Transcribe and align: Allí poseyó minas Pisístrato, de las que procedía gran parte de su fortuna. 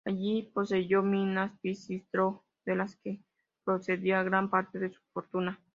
Allí 0.03 0.49
poseyó 0.55 1.03
minas 1.03 1.51
Pisístrato, 1.61 2.43
de 2.65 2.75
las 2.75 2.95
que 2.97 3.21
procedía 3.63 4.23
gran 4.23 4.49
parte 4.49 4.79
de 4.79 4.89
su 4.89 4.99
fortuna. 5.13 5.61